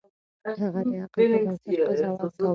[0.61, 2.47] هغه د عقل پر بنسټ قضاوت کاوه.